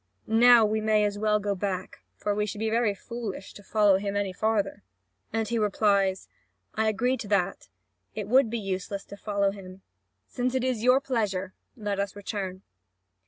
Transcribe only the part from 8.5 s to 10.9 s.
useless to follow him. Since it is